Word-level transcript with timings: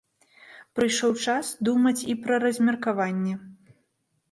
Прыйшоў 0.79 1.11
час 1.25 1.51
думаць 1.69 2.05
і 2.15 2.17
пра 2.25 2.41
размеркаванне. 2.47 3.39